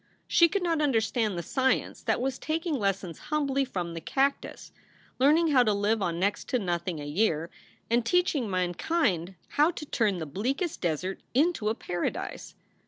She 0.27 0.49
could 0.49 0.63
not 0.63 0.81
understand 0.81 1.37
the 1.37 1.43
science 1.43 2.01
that 2.01 2.19
was 2.19 2.39
taking 2.39 2.73
lessons 2.73 3.19
humbly 3.29 3.63
from 3.63 3.93
the 3.93 4.01
cactus, 4.01 4.71
learning 5.19 5.49
how 5.49 5.61
to 5.61 5.73
live 5.75 6.01
on 6.01 6.19
next 6.19 6.49
to 6.49 6.57
nothing 6.57 6.99
a 6.99 7.05
year, 7.05 7.51
and 7.87 8.03
teaching 8.03 8.49
mankind 8.49 9.35
how 9.49 9.69
to 9.69 9.85
turn 9.85 10.17
the 10.17 10.25
bleakest 10.25 10.81
desert 10.81 11.21
into 11.35 11.69
a 11.69 11.75
paradise. 11.75 12.55